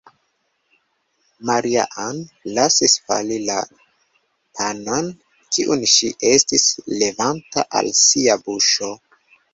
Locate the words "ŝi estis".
5.93-6.67